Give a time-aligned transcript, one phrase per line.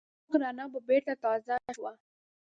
[0.03, 1.91] د څراغ رڼا به بېرته تازه شوه.